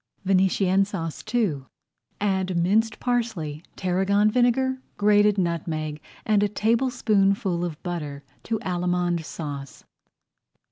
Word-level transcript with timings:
VENETIENNE 0.25 0.83
SAUCE 0.85 1.23
II 1.35 1.61
Add 2.19 2.57
minced 2.57 2.99
parsley, 2.99 3.61
tarragon 3.75 4.31
vinegar, 4.31 4.71
[Page 4.71 4.79
40] 4.79 4.87
grated 4.97 5.37
nutmeg, 5.37 6.01
and 6.25 6.41
a 6.41 6.49
tablespoonful 6.49 7.63
of 7.63 7.83
butter 7.83 8.23
to 8.41 8.57
Allemande 8.63 9.21
Sauce. 9.23 9.83